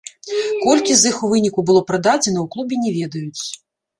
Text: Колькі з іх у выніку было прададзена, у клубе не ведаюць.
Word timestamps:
Колькі 0.61 0.95
з 1.01 1.09
іх 1.09 1.19
у 1.27 1.27
выніку 1.33 1.65
было 1.69 1.83
прададзена, 1.91 2.39
у 2.47 2.51
клубе 2.55 2.75
не 2.87 2.91
ведаюць. 2.99 3.41